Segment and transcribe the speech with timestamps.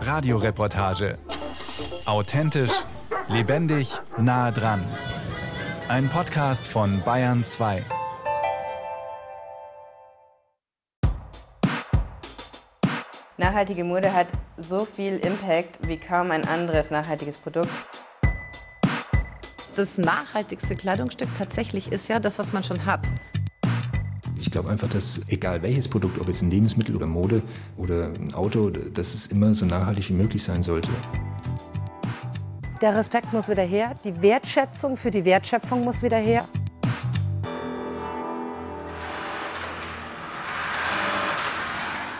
[0.00, 1.18] Radioreportage.
[2.06, 2.72] Authentisch,
[3.28, 4.84] lebendig, nah dran.
[5.88, 7.84] Ein Podcast von Bayern 2.
[13.38, 17.70] Nachhaltige Mode hat so viel Impact wie kaum ein anderes nachhaltiges Produkt.
[19.74, 23.06] Das nachhaltigste Kleidungsstück tatsächlich ist ja das, was man schon hat.
[24.42, 27.42] Ich glaube einfach, dass egal welches Produkt, ob jetzt ein Lebensmittel oder Mode
[27.76, 30.90] oder ein Auto, dass es immer so nachhaltig wie möglich sein sollte.
[32.80, 36.44] Der Respekt muss wieder her, die Wertschätzung für die Wertschöpfung muss wieder her.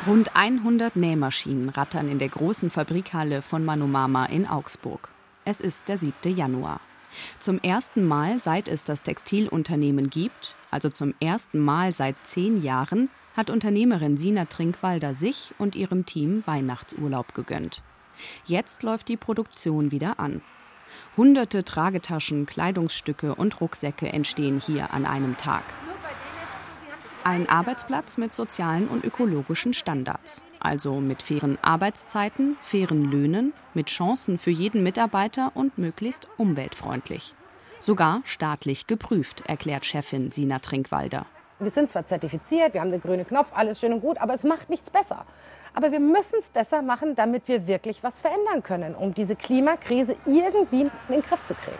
[0.07, 5.09] Rund 100 Nähmaschinen rattern in der großen Fabrikhalle von Manumama in Augsburg.
[5.45, 6.37] Es ist der 7.
[6.37, 6.81] Januar.
[7.39, 13.11] Zum ersten Mal, seit es das Textilunternehmen gibt, also zum ersten Mal seit zehn Jahren,
[13.37, 17.83] hat Unternehmerin Sina Trinkwalder sich und ihrem Team Weihnachtsurlaub gegönnt.
[18.45, 20.43] Jetzt läuft die Produktion wieder an.
[21.17, 25.65] Hunderte Tragetaschen, Kleidungsstücke und Rucksäcke entstehen hier an einem Tag.
[27.25, 34.39] Ein Arbeitsplatz mit sozialen und ökologischen Standards, also mit fairen Arbeitszeiten, fairen Löhnen, mit Chancen
[34.39, 37.35] für jeden Mitarbeiter und möglichst umweltfreundlich.
[37.81, 41.27] Sogar staatlich geprüft, erklärt Chefin Sina Trinkwalder.
[41.59, 44.45] Wir sind zwar zertifiziert, wir haben den grünen Knopf, alles schön und gut, aber es
[44.45, 45.25] macht nichts besser.
[45.75, 50.17] Aber wir müssen es besser machen, damit wir wirklich was verändern können, um diese Klimakrise
[50.27, 51.77] irgendwie in den Griff zu kriegen.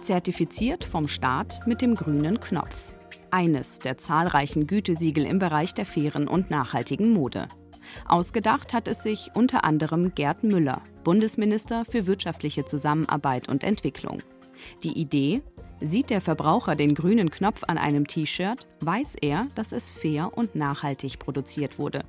[0.00, 2.97] Zertifiziert vom Staat mit dem grünen Knopf.
[3.30, 7.48] Eines der zahlreichen Gütesiegel im Bereich der fairen und nachhaltigen Mode.
[8.06, 14.22] Ausgedacht hat es sich unter anderem Gerd Müller, Bundesminister für wirtschaftliche Zusammenarbeit und Entwicklung.
[14.82, 15.42] Die Idee?
[15.80, 20.56] Sieht der Verbraucher den grünen Knopf an einem T-Shirt, weiß er, dass es fair und
[20.56, 22.04] nachhaltig produziert wurde.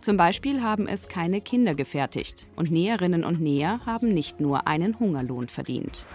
[0.00, 4.98] Zum Beispiel haben es keine Kinder gefertigt und Näherinnen und Näher haben nicht nur einen
[4.98, 6.06] Hungerlohn verdient.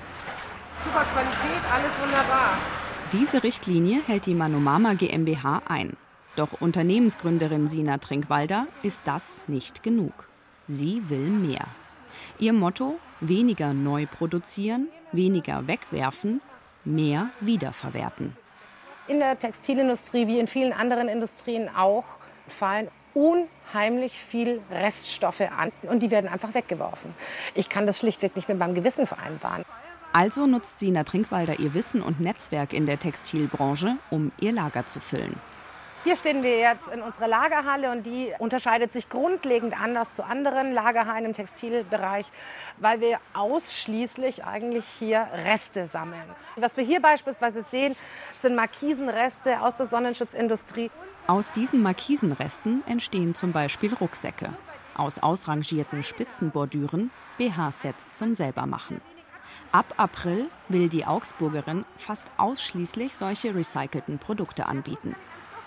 [0.78, 2.58] Super Qualität, alles wunderbar.
[3.14, 5.98] Diese Richtlinie hält die Manomama GmbH ein.
[6.38, 10.30] Doch Unternehmensgründerin Sina Trinkwalder ist das nicht genug.
[10.70, 11.68] Sie will mehr.
[12.40, 16.40] Ihr Motto: weniger neu produzieren, weniger wegwerfen,
[16.86, 18.38] mehr wiederverwerten.
[19.10, 22.06] In der Textilindustrie wie in vielen anderen Industrien auch
[22.48, 27.14] fallen unheimlich viel Reststoffe an und die werden einfach weggeworfen.
[27.56, 29.66] Ich kann das schlichtweg nicht mit meinem Gewissen vereinbaren.
[30.14, 35.00] Also nutzt Sina Trinkwalder ihr Wissen und Netzwerk in der Textilbranche, um ihr Lager zu
[35.00, 35.36] füllen.
[36.04, 40.74] Hier stehen wir jetzt in unserer Lagerhalle und die unterscheidet sich grundlegend anders zu anderen
[40.74, 42.26] Lagerhallen im Textilbereich,
[42.78, 46.24] weil wir ausschließlich eigentlich hier Reste sammeln.
[46.56, 47.96] Was wir hier beispielsweise sehen,
[48.34, 50.90] sind Markisenreste aus der Sonnenschutzindustrie.
[51.28, 54.50] Aus diesen Markisenresten entstehen zum Beispiel Rucksäcke.
[54.96, 59.00] Aus ausrangierten Spitzenbordüren BH-Sets zum Selbermachen.
[59.72, 65.16] Ab April will die Augsburgerin fast ausschließlich solche recycelten Produkte anbieten.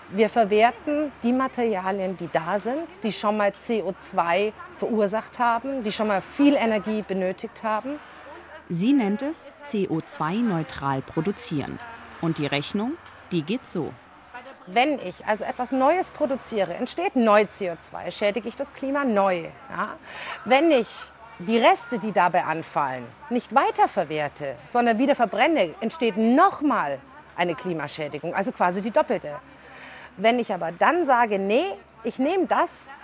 [0.09, 6.07] Wir verwerten die Materialien, die da sind, die schon mal CO2 verursacht haben, die schon
[6.07, 7.99] mal viel Energie benötigt haben.
[8.69, 11.79] Sie nennt es CO2-neutral produzieren.
[12.21, 12.93] Und die Rechnung,
[13.31, 13.93] die geht so.
[14.67, 19.49] Wenn ich also etwas Neues produziere, entsteht neu CO2, schädige ich das Klima neu.
[19.69, 19.97] Ja?
[20.45, 20.87] Wenn ich
[21.39, 26.99] die Reste, die dabei anfallen, nicht weiterverwerte, sondern wieder verbrenne, entsteht nochmal
[27.35, 29.35] eine Klimaschädigung, also quasi die doppelte.
[30.17, 31.65] Wenn ich aber dann sage, nee,
[32.03, 32.95] ich nehme das,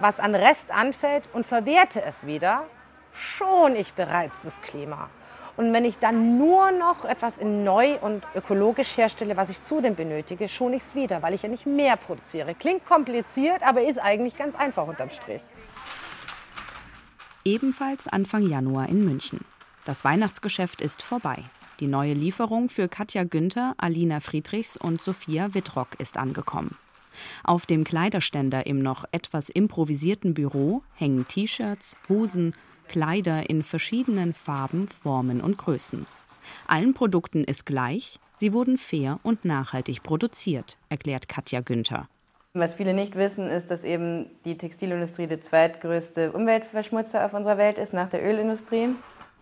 [0.00, 2.64] was an Rest anfällt und verwerte es wieder,
[3.12, 5.10] schon ich bereits das Klima.
[5.56, 9.94] Und wenn ich dann nur noch etwas in neu und ökologisch herstelle, was ich zudem
[9.94, 12.54] benötige, schon ich es wieder, weil ich ja nicht mehr produziere.
[12.54, 15.42] Klingt kompliziert, aber ist eigentlich ganz einfach unterm Strich
[17.44, 19.40] ebenfalls Anfang Januar in München.
[19.84, 21.44] Das Weihnachtsgeschäft ist vorbei.
[21.80, 26.76] Die neue Lieferung für Katja Günther, Alina Friedrichs und Sophia Wittrock ist angekommen.
[27.42, 32.54] Auf dem Kleiderständer im noch etwas improvisierten Büro hängen T-Shirts, Hosen,
[32.88, 36.06] Kleider in verschiedenen Farben, Formen und Größen.
[36.66, 42.08] Allen Produkten ist gleich, sie wurden fair und nachhaltig produziert, erklärt Katja Günther.
[42.56, 47.78] Was viele nicht wissen, ist, dass eben die Textilindustrie der zweitgrößte Umweltverschmutzer auf unserer Welt
[47.78, 48.90] ist, nach der Ölindustrie.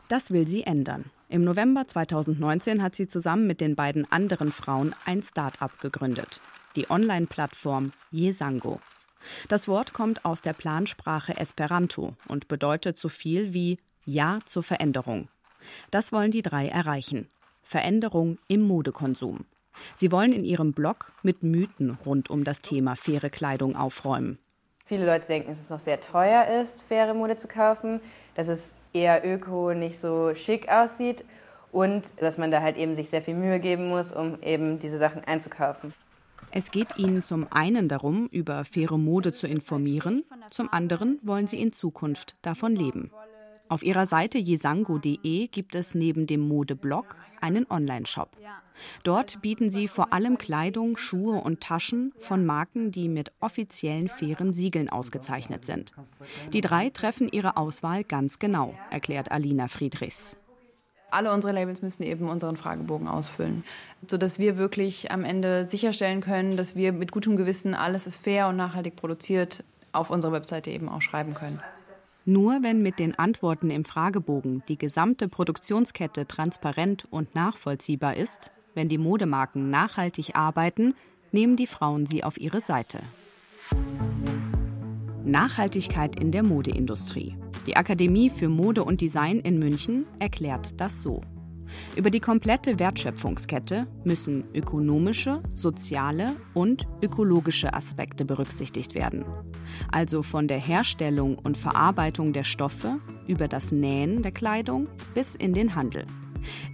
[0.08, 1.04] Das will sie ändern.
[1.28, 6.40] Im November 2019 hat sie zusammen mit den beiden anderen Frauen ein Start-up gegründet,
[6.74, 8.80] die Online-Plattform Jesango.
[9.50, 15.28] Das Wort kommt aus der Plansprache Esperanto und bedeutet so viel wie Ja zur Veränderung.
[15.90, 17.28] Das wollen die drei erreichen.
[17.62, 19.44] Veränderung im Modekonsum.
[19.94, 24.38] Sie wollen in ihrem Blog mit Mythen rund um das Thema faire Kleidung aufräumen.
[24.84, 28.00] Viele Leute denken, dass es noch sehr teuer ist, faire Mode zu kaufen,
[28.34, 31.24] dass es eher öko nicht so schick aussieht
[31.70, 34.98] und dass man da halt eben sich sehr viel Mühe geben muss, um eben diese
[34.98, 35.94] Sachen einzukaufen.
[36.50, 41.60] Es geht ihnen zum einen darum, über faire Mode zu informieren, zum anderen wollen sie
[41.60, 43.10] in Zukunft davon leben.
[43.68, 48.36] Auf ihrer Seite jesango.de gibt es neben dem Modeblog einen Online-Shop.
[49.04, 54.52] Dort bieten sie vor allem Kleidung, Schuhe und Taschen von Marken, die mit offiziellen fairen
[54.52, 55.92] Siegeln ausgezeichnet sind.
[56.52, 60.36] Die drei treffen ihre Auswahl ganz genau, erklärt Alina Friedrichs
[61.12, 63.64] alle unsere Labels müssen eben unseren Fragebogen ausfüllen,
[64.06, 68.48] sodass wir wirklich am Ende sicherstellen können, dass wir mit gutem Gewissen alles ist fair
[68.48, 71.60] und nachhaltig produziert auf unserer Webseite eben auch schreiben können.
[72.24, 78.88] Nur wenn mit den Antworten im Fragebogen die gesamte Produktionskette transparent und nachvollziehbar ist, wenn
[78.88, 80.94] die Modemarken nachhaltig arbeiten,
[81.32, 83.00] nehmen die Frauen sie auf ihre Seite.
[85.24, 87.36] Nachhaltigkeit in der Modeindustrie.
[87.66, 91.20] Die Akademie für Mode und Design in München erklärt das so.
[91.96, 99.24] Über die komplette Wertschöpfungskette müssen ökonomische, soziale und ökologische Aspekte berücksichtigt werden.
[99.90, 105.54] Also von der Herstellung und Verarbeitung der Stoffe über das Nähen der Kleidung bis in
[105.54, 106.06] den Handel.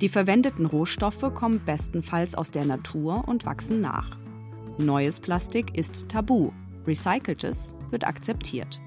[0.01, 4.17] Die verwendeten Rohstoffe kommen bestenfalls aus der Natur und wachsen nach.
[4.79, 6.53] Neues Plastik ist tabu,
[6.87, 8.81] recyceltes wird akzeptiert.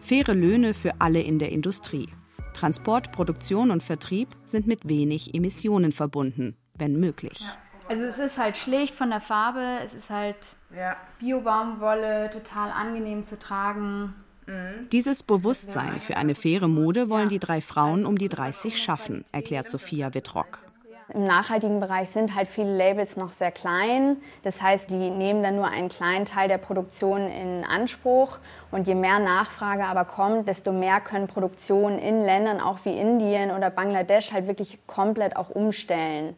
[0.00, 2.08] Faire Löhne für alle in der Industrie.
[2.58, 7.40] Transport, Produktion und Vertrieb sind mit wenig Emissionen verbunden, wenn möglich.
[7.88, 10.36] Also es ist halt schlicht von der Farbe, es ist halt
[10.76, 10.96] ja.
[11.20, 14.12] Bio-Baumwolle, total angenehm zu tragen.
[14.46, 14.88] Mhm.
[14.90, 19.70] Dieses Bewusstsein für eine faire Mode wollen die drei Frauen um die 30 schaffen, erklärt
[19.70, 20.67] Sophia Wittrock.
[21.14, 24.18] Im nachhaltigen Bereich sind halt viele Labels noch sehr klein.
[24.42, 28.38] Das heißt, die nehmen dann nur einen kleinen Teil der Produktion in Anspruch.
[28.70, 33.50] Und je mehr Nachfrage aber kommt, desto mehr können Produktionen in Ländern auch wie Indien
[33.50, 36.36] oder Bangladesch halt wirklich komplett auch umstellen.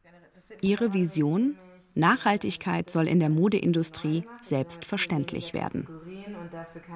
[0.61, 1.57] Ihre Vision?
[1.95, 5.89] Nachhaltigkeit soll in der Modeindustrie selbstverständlich werden.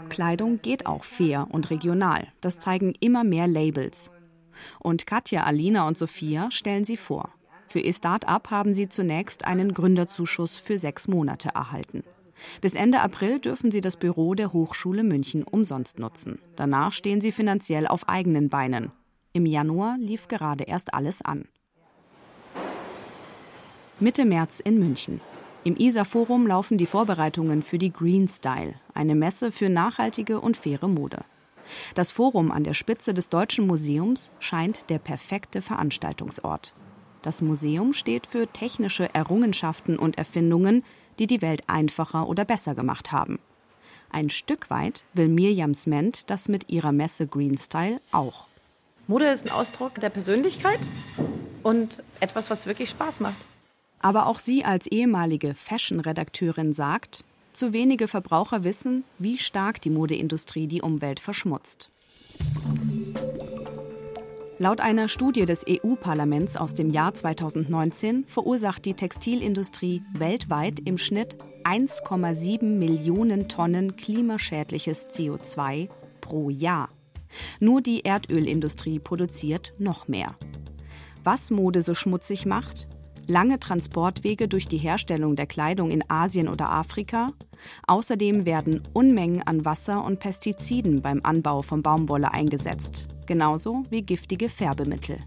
[0.09, 2.29] Kleidung geht auch fair und regional.
[2.41, 4.13] Das zeigen immer mehr Labels.
[4.79, 7.31] Und Katja, Alina und Sophia stellen sie vor.
[7.75, 12.05] Für ihr Start-up haben sie zunächst einen Gründerzuschuss für sechs Monate erhalten.
[12.61, 16.39] Bis Ende April dürfen sie das Büro der Hochschule München umsonst nutzen.
[16.55, 18.93] Danach stehen sie finanziell auf eigenen Beinen.
[19.33, 21.49] Im Januar lief gerade erst alles an.
[23.99, 25.21] Mitte März in München.
[25.65, 30.87] Im ISA-Forum laufen die Vorbereitungen für die Green Style, eine Messe für nachhaltige und faire
[30.87, 31.25] Mode.
[31.97, 36.73] Das Forum an der Spitze des Deutschen Museums scheint der perfekte Veranstaltungsort.
[37.25, 40.85] Das Museum steht für technische Errungenschaften und Erfindungen,
[41.19, 43.39] die die Welt einfacher oder besser gemacht haben.
[44.11, 48.47] Ein Stück weit will Mirjam Sment das mit ihrer Messe Green Style auch.
[49.07, 50.81] Mode ist ein Ausdruck der Persönlichkeit
[51.63, 53.47] und etwas, was wirklich Spaß macht.
[54.01, 57.25] Aber auch sie als ehemalige Fashion-Redakteurin sagt,
[57.55, 61.89] zu wenige Verbraucher wissen, wie stark die Modeindustrie die Umwelt verschmutzt.
[64.65, 71.37] Laut einer Studie des EU-Parlaments aus dem Jahr 2019 verursacht die Textilindustrie weltweit im Schnitt
[71.65, 75.91] 1,7 Millionen Tonnen klimaschädliches CO2
[76.23, 76.89] pro Jahr.
[77.61, 80.35] Nur die Erdölindustrie produziert noch mehr.
[81.25, 82.89] Was Mode so schmutzig macht?
[83.27, 87.33] lange Transportwege durch die Herstellung der Kleidung in Asien oder Afrika.
[87.87, 94.49] Außerdem werden Unmengen an Wasser und Pestiziden beim Anbau von Baumwolle eingesetzt, genauso wie giftige
[94.49, 95.19] Färbemittel.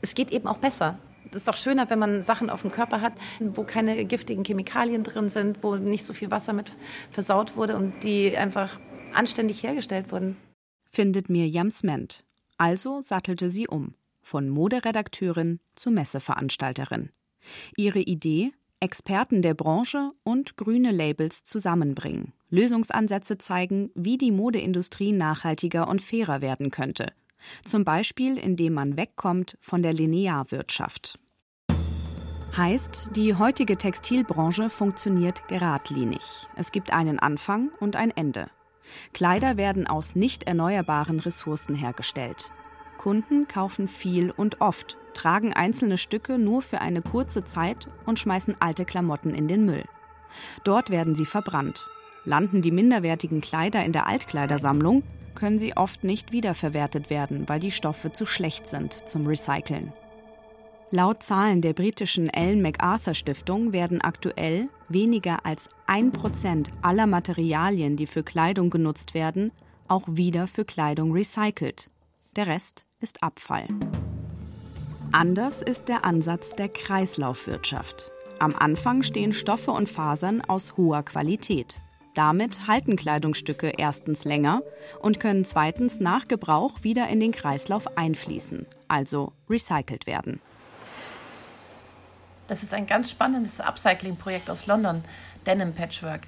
[0.00, 0.98] Es geht eben auch besser.
[1.30, 5.04] Es ist doch schöner, wenn man Sachen auf dem Körper hat, wo keine giftigen Chemikalien
[5.04, 6.72] drin sind, wo nicht so viel Wasser mit
[7.10, 8.80] versaut wurde und die einfach
[9.14, 10.36] anständig hergestellt wurden.
[10.90, 12.24] Findet Mirjam Sment.
[12.56, 13.94] Also sattelte sie um
[14.28, 17.10] von Moderedakteurin zu Messeveranstalterin.
[17.76, 18.52] Ihre Idee?
[18.80, 26.40] Experten der Branche und grüne Labels zusammenbringen, Lösungsansätze zeigen, wie die Modeindustrie nachhaltiger und fairer
[26.40, 27.12] werden könnte.
[27.64, 31.18] Zum Beispiel, indem man wegkommt von der Linearwirtschaft.
[32.56, 36.48] Heißt, die heutige Textilbranche funktioniert geradlinig.
[36.56, 38.50] Es gibt einen Anfang und ein Ende.
[39.12, 42.50] Kleider werden aus nicht erneuerbaren Ressourcen hergestellt.
[42.96, 48.56] Kunden kaufen viel und oft, tragen einzelne Stücke nur für eine kurze Zeit und schmeißen
[48.60, 49.84] alte Klamotten in den Müll.
[50.64, 51.88] Dort werden sie verbrannt.
[52.24, 55.02] Landen die minderwertigen Kleider in der Altkleidersammlung,
[55.34, 59.92] können sie oft nicht wiederverwertet werden, weil die Stoffe zu schlecht sind zum Recyceln.
[60.90, 67.96] Laut Zahlen der britischen Ellen MacArthur Stiftung werden aktuell weniger als ein Prozent aller Materialien,
[67.96, 69.52] die für Kleidung genutzt werden,
[69.86, 71.90] auch wieder für Kleidung recycelt.
[72.36, 73.66] Der Rest ist Abfall.
[75.12, 78.10] Anders ist der Ansatz der Kreislaufwirtschaft.
[78.38, 81.80] Am Anfang stehen Stoffe und Fasern aus hoher Qualität.
[82.18, 84.62] Damit halten Kleidungsstücke erstens länger
[84.98, 90.40] und können zweitens nach Gebrauch wieder in den Kreislauf einfließen, also recycelt werden.
[92.48, 95.04] Das ist ein ganz spannendes Upcycling-Projekt aus London,
[95.46, 96.22] Denim Patchwork.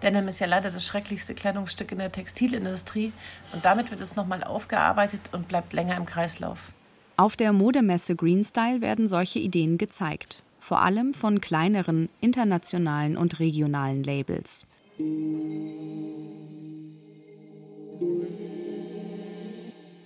[0.00, 3.12] Denim ist ja leider das schrecklichste Kleidungsstück in der Textilindustrie
[3.52, 6.70] und damit wird es nochmal aufgearbeitet und bleibt länger im Kreislauf.
[7.16, 14.04] Auf der Modemesse Greenstyle werden solche Ideen gezeigt, vor allem von kleineren internationalen und regionalen
[14.04, 14.66] Labels.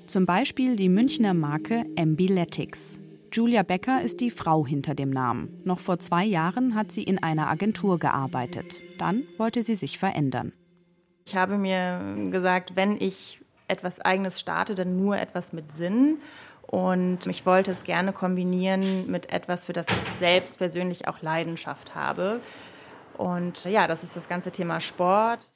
[0.07, 3.01] Zum Beispiel die Münchner Marke Ambiletics.
[3.33, 5.61] Julia Becker ist die Frau hinter dem Namen.
[5.65, 8.81] Noch vor zwei Jahren hat sie in einer Agentur gearbeitet.
[8.99, 10.53] Dann wollte sie sich verändern.
[11.27, 16.19] Ich habe mir gesagt, wenn ich etwas Eigenes starte, dann nur etwas mit Sinn.
[16.63, 21.95] Und ich wollte es gerne kombinieren mit etwas, für das ich selbst persönlich auch Leidenschaft
[21.95, 22.41] habe.
[23.19, 25.53] Und ja, das ist das ganze Thema Sport.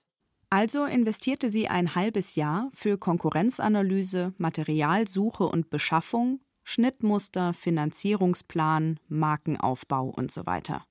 [0.49, 10.33] Also investierte sie ein halbes Jahr für Konkurrenzanalyse, Materialsuche und Beschaffung, Schnittmuster, Finanzierungsplan, Markenaufbau und
[10.33, 10.85] so weiter.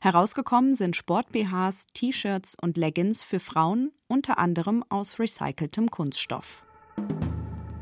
[0.00, 6.64] Herausgekommen sind Sport-BHs, T-Shirts und Leggings für Frauen, unter anderem aus recyceltem Kunststoff.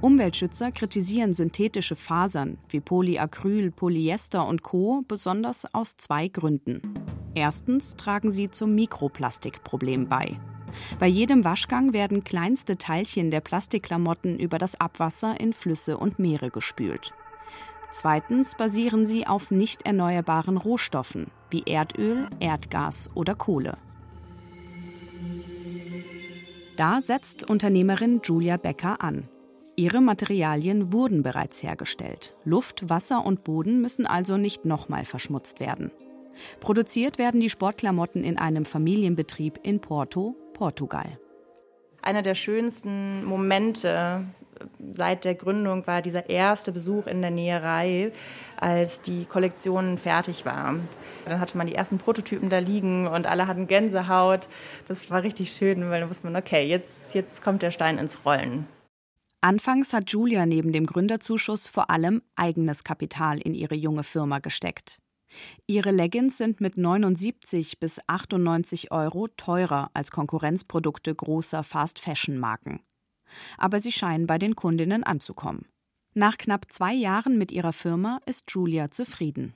[0.00, 5.02] Umweltschützer kritisieren synthetische Fasern wie Polyacryl, Polyester und Co.
[5.06, 6.80] besonders aus zwei Gründen.
[7.34, 10.38] Erstens tragen sie zum Mikroplastikproblem bei.
[10.98, 16.50] Bei jedem Waschgang werden kleinste Teilchen der Plastikklamotten über das Abwasser in Flüsse und Meere
[16.50, 17.12] gespült.
[17.90, 23.76] Zweitens basieren sie auf nicht erneuerbaren Rohstoffen wie Erdöl, Erdgas oder Kohle.
[26.76, 29.28] Da setzt Unternehmerin Julia Becker an.
[29.76, 32.34] Ihre Materialien wurden bereits hergestellt.
[32.44, 35.90] Luft, Wasser und Boden müssen also nicht nochmal verschmutzt werden.
[36.60, 41.18] Produziert werden die Sportklamotten in einem Familienbetrieb in Porto, Portugal.
[42.02, 44.24] Einer der schönsten Momente
[44.92, 48.12] seit der Gründung war dieser erste Besuch in der Näherei,
[48.56, 50.76] als die Kollektion fertig war.
[51.24, 54.48] Dann hatte man die ersten Prototypen da liegen und alle hatten Gänsehaut.
[54.88, 58.18] Das war richtig schön, weil da wusste man, okay, jetzt, jetzt kommt der Stein ins
[58.24, 58.66] Rollen.
[59.42, 65.00] Anfangs hat Julia neben dem Gründerzuschuss vor allem eigenes Kapital in ihre junge Firma gesteckt.
[65.66, 72.80] Ihre Leggings sind mit 79 bis 98 Euro teurer als Konkurrenzprodukte großer Fast-Fashion-Marken
[73.56, 75.66] aber sie scheinen bei den Kundinnen anzukommen.
[76.14, 79.54] Nach knapp zwei Jahren mit ihrer Firma ist Julia zufrieden.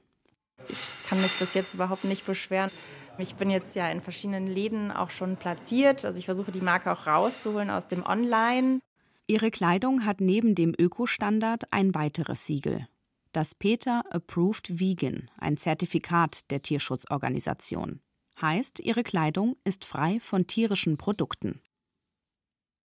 [0.69, 0.79] Ich
[1.09, 2.71] kann mich bis jetzt überhaupt nicht beschweren.
[3.19, 6.05] Ich bin jetzt ja in verschiedenen Läden auch schon platziert.
[6.05, 8.81] Also ich versuche die Marke auch rauszuholen aus dem Online.
[9.27, 12.87] Ihre Kleidung hat neben dem Ökostandard ein weiteres Siegel.
[13.35, 17.99] Das Peter Approved Vegan, ein Zertifikat der Tierschutzorganisation.
[18.41, 21.61] Heißt, ihre Kleidung ist frei von tierischen Produkten.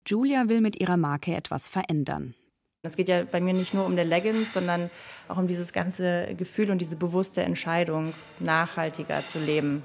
[0.07, 2.35] Julia will mit ihrer Marke etwas verändern.
[2.81, 4.89] Es geht ja bei mir nicht nur um den Leggings, sondern
[5.29, 9.83] auch um dieses ganze Gefühl und diese bewusste Entscheidung, nachhaltiger zu leben.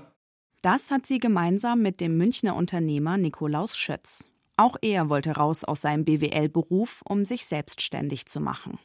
[0.62, 4.30] Das hat sie gemeinsam mit dem Münchner Unternehmer Nikolaus Schötz.
[4.56, 8.80] Auch er wollte raus aus seinem BWL-Beruf, um sich selbstständig zu machen.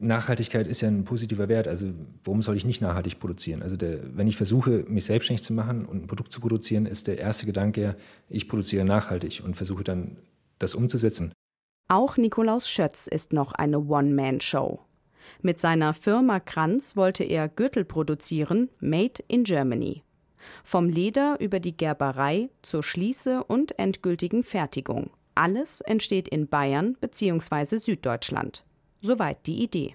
[0.00, 1.68] Nachhaltigkeit ist ja ein positiver Wert.
[1.68, 1.92] Also
[2.24, 3.62] warum soll ich nicht nachhaltig produzieren?
[3.62, 7.06] Also der, wenn ich versuche, mich selbstständig zu machen und ein Produkt zu produzieren, ist
[7.06, 7.96] der erste Gedanke,
[8.28, 10.16] ich produziere nachhaltig und versuche dann
[10.58, 11.32] das umzusetzen.
[11.88, 14.80] Auch Nikolaus Schötz ist noch eine One-Man-Show.
[15.40, 20.02] Mit seiner Firma Kranz wollte er Gürtel produzieren, made in Germany.
[20.64, 25.10] Vom Leder über die Gerberei zur Schließe und endgültigen Fertigung.
[25.34, 27.76] Alles entsteht in Bayern bzw.
[27.76, 28.64] Süddeutschland.
[29.02, 29.94] Soweit die Idee.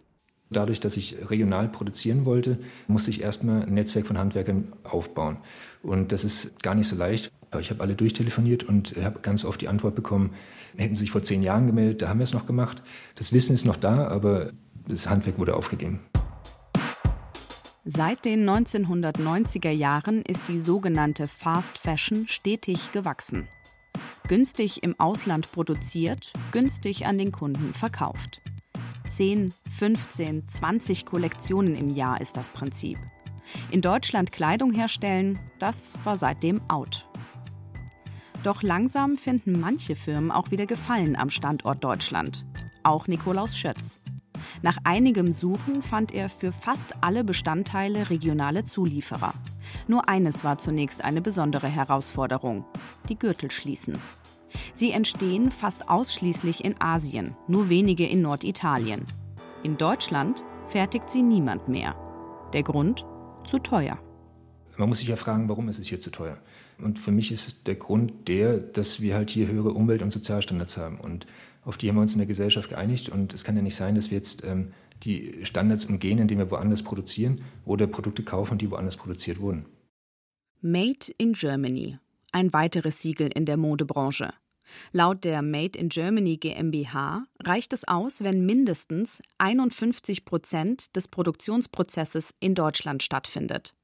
[0.49, 5.37] Dadurch, dass ich regional produzieren wollte, musste ich erstmal ein Netzwerk von Handwerkern aufbauen.
[5.81, 7.31] Und das ist gar nicht so leicht.
[7.59, 10.33] Ich habe alle durchtelefoniert und habe ganz oft die Antwort bekommen,
[10.75, 12.81] hätten Sie sich vor zehn Jahren gemeldet, da haben wir es noch gemacht.
[13.15, 14.51] Das Wissen ist noch da, aber
[14.87, 16.01] das Handwerk wurde aufgegeben.
[17.85, 23.47] Seit den 1990er Jahren ist die sogenannte Fast Fashion stetig gewachsen.
[24.27, 28.41] Günstig im Ausland produziert, günstig an den Kunden verkauft.
[29.07, 32.97] 10, 15, 20 Kollektionen im Jahr ist das Prinzip.
[33.71, 37.07] In Deutschland Kleidung herstellen, das war seitdem out.
[38.43, 42.45] Doch langsam finden manche Firmen auch wieder Gefallen am Standort Deutschland.
[42.83, 44.01] Auch Nikolaus Schötz.
[44.61, 49.33] Nach einigem Suchen fand er für fast alle Bestandteile regionale Zulieferer.
[49.87, 52.65] Nur eines war zunächst eine besondere Herausforderung,
[53.09, 53.97] die Gürtelschließen.
[54.73, 59.03] Sie entstehen fast ausschließlich in Asien, nur wenige in Norditalien.
[59.63, 61.95] In Deutschland fertigt sie niemand mehr.
[62.53, 63.05] Der Grund?
[63.43, 63.97] Zu teuer.
[64.77, 66.37] Man muss sich ja fragen, warum ist es hier zu teuer?
[66.77, 70.77] Und für mich ist der Grund der, dass wir halt hier höhere Umwelt- und Sozialstandards
[70.77, 70.99] haben.
[70.99, 71.25] Und
[71.63, 73.09] auf die haben wir uns in der Gesellschaft geeinigt.
[73.09, 74.73] Und es kann ja nicht sein, dass wir jetzt ähm,
[75.03, 79.65] die Standards umgehen, indem wir woanders produzieren oder Produkte kaufen, die woanders produziert wurden.
[80.61, 81.97] Made in Germany.
[82.31, 84.33] Ein weiteres Siegel in der Modebranche.
[84.91, 92.33] Laut der Made in Germany GmbH reicht es aus, wenn mindestens 51 Prozent des Produktionsprozesses
[92.39, 93.75] in Deutschland stattfindet.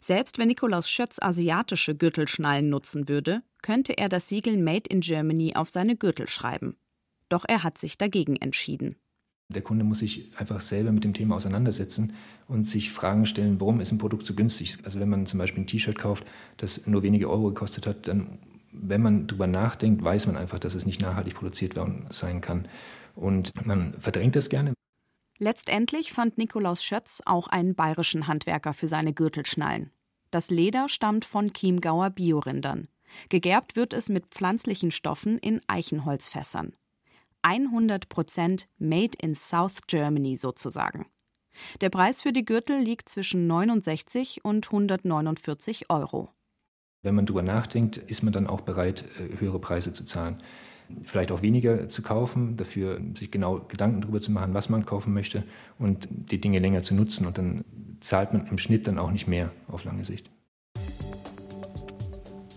[0.00, 5.54] Selbst wenn Nikolaus Schötz asiatische Gürtelschnallen nutzen würde, könnte er das Siegel Made in Germany
[5.54, 6.76] auf seine Gürtel schreiben.
[7.28, 8.96] Doch er hat sich dagegen entschieden.
[9.48, 12.14] Der Kunde muss sich einfach selber mit dem Thema auseinandersetzen
[12.48, 14.78] und sich Fragen stellen, warum ist ein Produkt so günstig?
[14.84, 16.24] Also wenn man zum Beispiel ein T-Shirt kauft,
[16.56, 18.38] das nur wenige Euro gekostet hat, dann,
[18.72, 21.78] wenn man darüber nachdenkt, weiß man einfach, dass es nicht nachhaltig produziert
[22.10, 22.68] sein kann.
[23.14, 24.72] Und man verdrängt das gerne.
[25.38, 29.90] Letztendlich fand Nikolaus Schötz auch einen bayerischen Handwerker für seine Gürtelschnallen.
[30.30, 32.88] Das Leder stammt von Chiemgauer Biorindern.
[33.28, 36.74] Gegerbt wird es mit pflanzlichen Stoffen in Eichenholzfässern.
[37.42, 41.06] 100 Prozent Made in South Germany sozusagen.
[41.80, 46.30] Der Preis für die Gürtel liegt zwischen 69 und 149 Euro.
[47.04, 50.40] Wenn man darüber nachdenkt, ist man dann auch bereit, äh, höhere Preise zu zahlen.
[51.04, 55.12] Vielleicht auch weniger zu kaufen, dafür sich genau Gedanken darüber zu machen, was man kaufen
[55.12, 55.42] möchte
[55.78, 57.26] und die Dinge länger zu nutzen.
[57.26, 57.64] Und dann
[58.00, 60.30] zahlt man im Schnitt dann auch nicht mehr auf lange Sicht.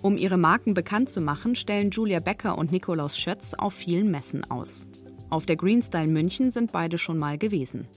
[0.02, 4.44] Um ihre Marken bekannt zu machen, stellen Julia Becker und Nikolaus Schötz auf vielen Messen
[4.52, 4.88] aus.
[5.32, 7.88] Auf der Greenstyle München sind beide schon mal gewesen.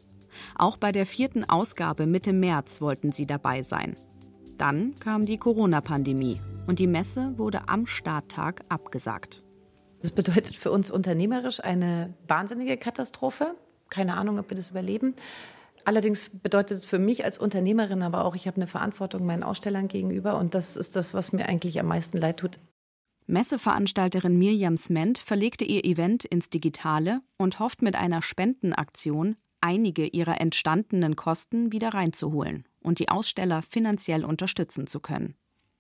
[0.55, 3.97] Auch bei der vierten Ausgabe Mitte März wollten sie dabei sein.
[4.59, 9.45] Dann kam die Corona-Pandemie und die Messe wurde am Starttag abgesagt.
[10.03, 13.55] Das bedeutet für uns unternehmerisch eine wahnsinnige Katastrophe.
[13.89, 15.15] Keine Ahnung, ob wir das überleben.
[15.85, 19.87] Allerdings bedeutet es für mich als Unternehmerin aber auch, ich habe eine Verantwortung meinen Ausstellern
[19.87, 22.59] gegenüber und das ist das, was mir eigentlich am meisten leid tut.
[23.27, 30.41] Messeveranstalterin Mirjam Sment verlegte ihr Event ins Digitale und hofft mit einer Spendenaktion einige ihrer
[30.41, 35.37] entstandenen Kosten wieder reinzuholen und die Aussteller finanziell unterstützen zu können.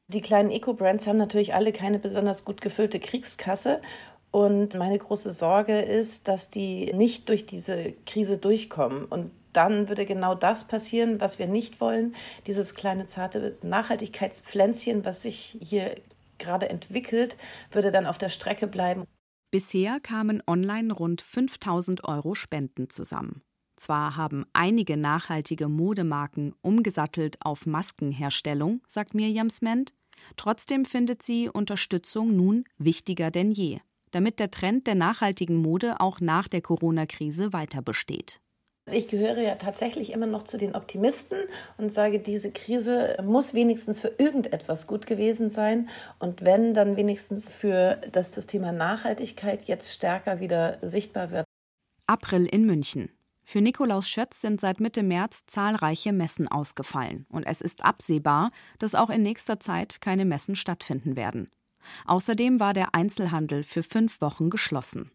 [0.06, 3.82] Die kleinen Eco-Brands haben natürlich alle keine besonders gut gefüllte Kriegskasse
[4.30, 9.04] und meine große Sorge ist, dass die nicht durch diese Krise durchkommen.
[9.06, 12.14] Und dann würde genau das passieren, was wir nicht wollen.
[12.46, 15.96] Dieses kleine zarte Nachhaltigkeitspflänzchen, was sich hier
[16.38, 17.36] gerade entwickelt,
[17.72, 19.04] würde dann auf der Strecke bleiben.
[19.50, 23.42] Bisher kamen online rund 5000 Euro Spenden zusammen.
[23.78, 29.94] Zwar haben einige nachhaltige Modemarken umgesattelt auf Maskenherstellung, sagt Mirjam Sment,
[30.36, 33.78] trotzdem findet sie Unterstützung nun wichtiger denn je,
[34.10, 38.40] damit der Trend der nachhaltigen Mode auch nach der Corona-Krise weiter besteht.
[38.90, 41.38] Ich gehöre ja tatsächlich immer noch zu den Optimisten
[41.76, 45.88] und sage, diese Krise muss wenigstens für irgendetwas gut gewesen sein.
[46.18, 51.44] Und wenn, dann wenigstens für, dass das Thema Nachhaltigkeit jetzt stärker wieder sichtbar wird.
[52.06, 53.10] April in München.
[53.50, 57.24] Für Nikolaus Schötz sind seit Mitte März zahlreiche Messen ausgefallen.
[57.30, 61.48] Und es ist absehbar, dass auch in nächster Zeit keine Messen stattfinden werden.
[62.04, 65.10] Außerdem war der Einzelhandel für fünf Wochen geschlossen.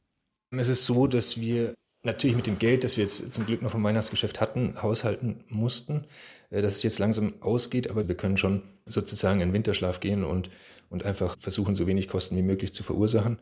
[0.49, 3.69] Es ist so, dass wir natürlich mit dem Geld, das wir jetzt zum Glück noch
[3.69, 6.07] vom Weihnachtsgeschäft hatten, haushalten mussten,
[6.49, 10.49] äh, dass es jetzt langsam ausgeht, aber wir können schon sozusagen in Winterschlaf gehen und,
[10.89, 13.37] und einfach versuchen, so wenig Kosten wie möglich zu verursachen.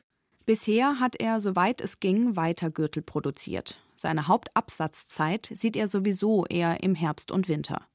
[0.45, 3.77] Bisher hat er, soweit es ging, weiter Gürtel produziert.
[3.95, 7.85] Seine Hauptabsatzzeit sieht er sowieso eher im Herbst und Winter.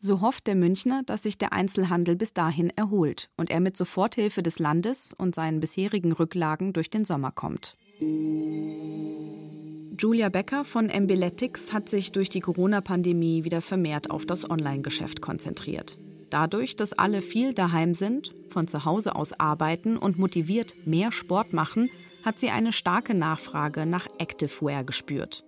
[0.00, 4.42] So hofft der Münchner, dass sich der Einzelhandel bis dahin erholt und er mit Soforthilfe
[4.42, 7.76] des Landes und seinen bisherigen Rücklagen durch den Sommer kommt.
[9.98, 15.98] Julia Becker von Embeletics hat sich durch die Corona-Pandemie wieder vermehrt auf das Online-Geschäft konzentriert.
[16.32, 21.52] Dadurch, dass alle viel daheim sind, von zu Hause aus arbeiten und motiviert mehr Sport
[21.52, 21.90] machen,
[22.24, 25.44] hat sie eine starke Nachfrage nach Activewear gespürt.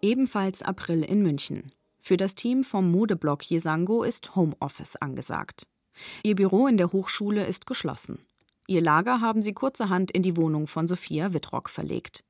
[0.00, 1.72] Ebenfalls April in München.
[2.00, 5.66] Für das Team vom Modeblog Jesango ist Homeoffice angesagt.
[6.22, 8.20] Ihr Büro in der Hochschule ist geschlossen.
[8.68, 12.22] Ihr Lager haben sie kurzerhand in die Wohnung von Sophia Wittrock verlegt.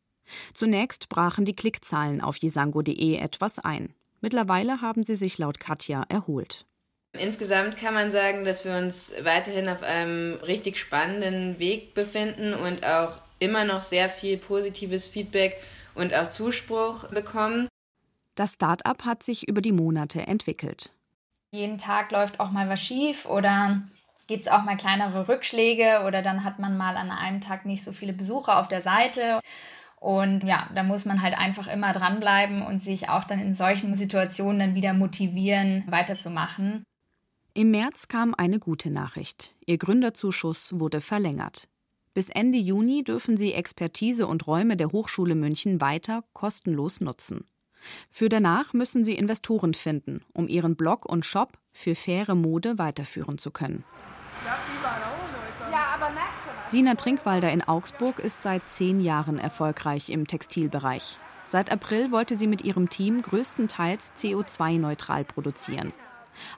[0.54, 3.92] Zunächst brachen die Klickzahlen auf jesango.de etwas ein.
[4.22, 6.64] Mittlerweile haben sie sich laut Katja erholt.
[7.18, 12.86] Insgesamt kann man sagen, dass wir uns weiterhin auf einem richtig spannenden Weg befinden und
[12.86, 15.60] auch immer noch sehr viel positives Feedback
[15.94, 17.68] und auch Zuspruch bekommen.
[18.34, 20.90] Das Start-up hat sich über die Monate entwickelt.
[21.50, 23.82] Jeden Tag läuft auch mal was schief oder
[24.26, 27.84] gibt es auch mal kleinere Rückschläge oder dann hat man mal an einem Tag nicht
[27.84, 29.40] so viele Besucher auf der Seite.
[30.00, 33.94] Und ja, da muss man halt einfach immer dranbleiben und sich auch dann in solchen
[33.94, 36.84] Situationen dann wieder motivieren, weiterzumachen.
[37.54, 39.54] Im März kam eine gute Nachricht.
[39.66, 41.68] Ihr Gründerzuschuss wurde verlängert.
[42.14, 47.44] Bis Ende Juni dürfen Sie Expertise und Räume der Hochschule München weiter kostenlos nutzen.
[48.10, 53.36] Für danach müssen Sie Investoren finden, um Ihren Blog und Shop für faire Mode weiterführen
[53.36, 53.84] zu können.
[56.68, 61.18] Sina Trinkwalder in Augsburg ist seit zehn Jahren erfolgreich im Textilbereich.
[61.48, 65.92] Seit April wollte sie mit ihrem Team größtenteils CO2-neutral produzieren.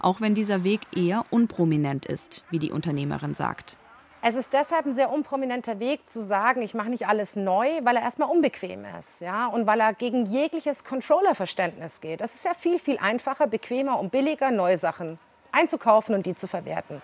[0.01, 3.77] Auch wenn dieser Weg eher unprominent ist, wie die Unternehmerin sagt.
[4.23, 7.97] Es ist deshalb ein sehr unprominenter Weg zu sagen, ich mache nicht alles neu, weil
[7.97, 12.23] er erstmal unbequem ist, ja, und weil er gegen jegliches Controller-Verständnis geht.
[12.23, 15.19] Es ist ja viel, viel einfacher, bequemer und billiger, neue Sachen
[15.53, 17.03] einzukaufen und die zu verwerten.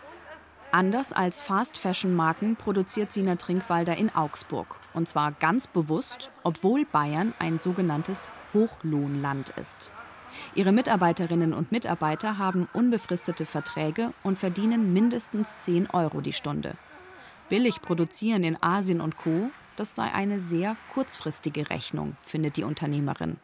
[0.72, 4.76] Anders als Fast-Fashion-Marken produziert Sina Trinkwalder in Augsburg.
[4.94, 9.90] Und zwar ganz bewusst, obwohl Bayern ein sogenanntes Hochlohnland ist.
[10.54, 16.76] Ihre Mitarbeiterinnen und Mitarbeiter haben unbefristete Verträge und verdienen mindestens 10 Euro die Stunde
[17.50, 23.36] billig produzieren in Asien und Co., das sei eine sehr kurzfristige Rechnung, findet die Unternehmerin.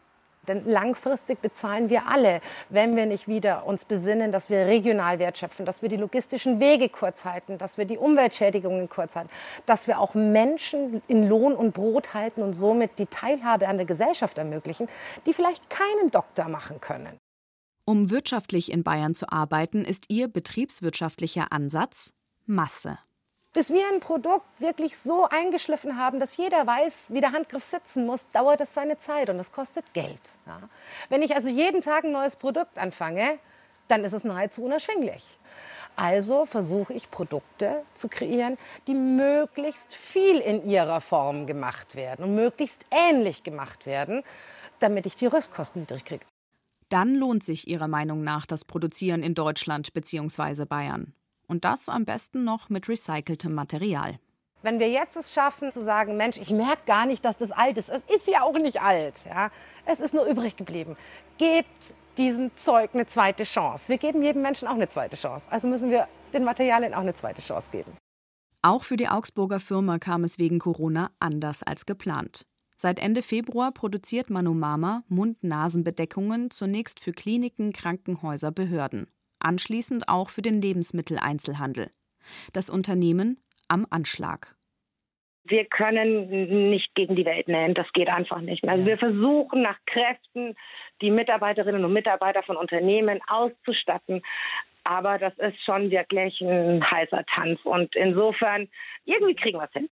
[0.47, 5.65] Denn langfristig bezahlen wir alle, wenn wir nicht wieder uns besinnen, dass wir regional wertschöpfen,
[5.65, 9.29] dass wir die logistischen Wege kurz halten, dass wir die Umweltschädigungen kurz halten,
[9.65, 13.85] dass wir auch Menschen in Lohn und Brot halten und somit die Teilhabe an der
[13.85, 14.87] Gesellschaft ermöglichen,
[15.25, 17.17] die vielleicht keinen Doktor machen können.
[17.85, 22.11] Um wirtschaftlich in Bayern zu arbeiten, ist ihr betriebswirtschaftlicher Ansatz
[22.45, 22.97] Masse.
[23.53, 28.05] Bis wir ein Produkt wirklich so eingeschliffen haben, dass jeder weiß, wie der Handgriff sitzen
[28.05, 30.19] muss, dauert es seine Zeit und das kostet Geld.
[30.45, 30.59] Ja.
[31.09, 33.39] Wenn ich also jeden Tag ein neues Produkt anfange,
[33.87, 35.39] dann ist es nahezu unerschwinglich.
[35.95, 42.35] Also versuche ich Produkte zu kreieren, die möglichst viel in ihrer Form gemacht werden und
[42.35, 44.23] möglichst ähnlich gemacht werden,
[44.79, 46.25] damit ich die Rüstkosten niedrig kriege.
[46.89, 50.65] Dann lohnt sich Ihrer Meinung nach das Produzieren in Deutschland bzw.
[50.65, 51.13] Bayern.
[51.47, 54.19] Und das am besten noch mit recyceltem Material.
[54.63, 57.77] Wenn wir jetzt es schaffen zu sagen, Mensch, ich merke gar nicht, dass das alt
[57.77, 57.89] ist.
[57.89, 59.25] Es ist ja auch nicht alt.
[59.25, 59.49] Ja?
[59.85, 60.97] Es ist nur übrig geblieben.
[61.37, 63.89] Gebt diesem Zeug eine zweite Chance.
[63.89, 65.47] Wir geben jedem Menschen auch eine zweite Chance.
[65.49, 67.91] Also müssen wir den Materialien auch eine zweite Chance geben.
[68.63, 72.45] Auch für die Augsburger Firma kam es wegen Corona anders als geplant.
[72.75, 79.07] Seit Ende Februar produziert Manumama Mund-Nasen-Bedeckungen zunächst für Kliniken, Krankenhäuser, Behörden
[79.47, 81.89] anschließend auch für den Lebensmitteleinzelhandel.
[82.53, 84.55] Das Unternehmen am Anschlag.
[85.45, 88.67] Wir können nicht gegen die Welt nähen, das geht einfach nicht.
[88.67, 90.55] Also wir versuchen nach Kräften
[91.01, 94.21] die Mitarbeiterinnen und Mitarbeiter von Unternehmen auszustatten,
[94.83, 98.67] aber das ist schon wirklich ein heißer Tanz und insofern
[99.05, 99.89] irgendwie kriegen wir es hin.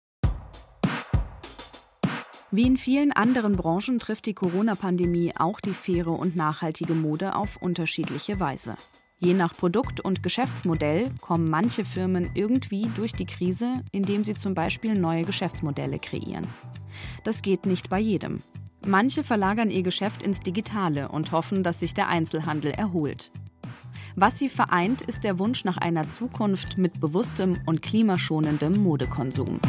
[2.55, 7.59] Wie in vielen anderen Branchen trifft die Corona-Pandemie auch die faire und nachhaltige Mode auf
[7.59, 8.75] unterschiedliche Weise.
[9.23, 14.53] Je nach Produkt und Geschäftsmodell kommen manche Firmen irgendwie durch die Krise, indem sie zum
[14.53, 16.45] Beispiel neue Geschäftsmodelle kreieren.
[17.23, 18.41] Das geht nicht bei jedem.
[18.85, 23.31] Manche verlagern ihr Geschäft ins Digitale und hoffen, dass sich der Einzelhandel erholt.
[24.17, 29.61] Was sie vereint, ist der Wunsch nach einer Zukunft mit bewusstem und klimaschonendem Modekonsum.